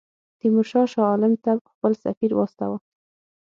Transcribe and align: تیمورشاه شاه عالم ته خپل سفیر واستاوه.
تیمورشاه 0.39 0.87
شاه 0.91 1.07
عالم 1.11 1.33
ته 1.43 1.51
خپل 1.73 1.91
سفیر 2.03 2.31
واستاوه. 2.35 2.77